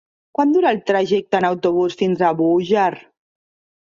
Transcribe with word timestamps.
Quant 0.37 0.53
dura 0.55 0.71
el 0.75 0.79
trajecte 0.87 1.39
en 1.41 1.47
autobús 1.51 1.99
fins 2.03 2.25
a 2.31 2.35
Búger? 2.41 2.91